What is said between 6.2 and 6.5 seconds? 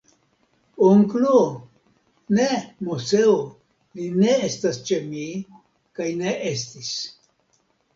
ne